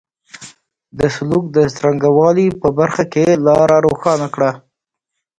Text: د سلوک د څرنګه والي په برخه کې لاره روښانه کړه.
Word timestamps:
د 0.99 0.99
سلوک 1.15 1.45
د 1.55 1.57
څرنګه 1.75 2.09
والي 2.17 2.47
په 2.61 2.67
برخه 2.79 3.03
کې 3.13 3.25
لاره 3.45 3.77
روښانه 3.85 4.27
کړه. 4.35 4.51